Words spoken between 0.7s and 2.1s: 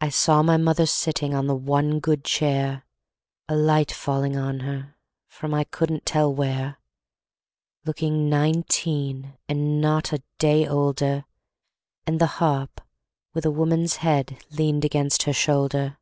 sitting On the one